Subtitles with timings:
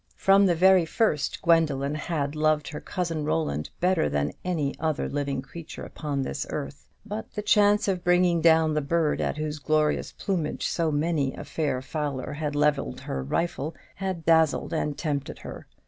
[0.15, 5.43] From the very first Gwendoline had loved her cousin Roland better than any other living
[5.43, 10.11] creature upon this earth: but the chance of bringing down the bird at whose glorious
[10.11, 15.67] plumage so many a fair fowler had levelled her rifle had dazzled and tempted her.